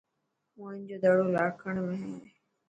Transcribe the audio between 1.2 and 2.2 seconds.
لاڻڪاڻي ۾ هي.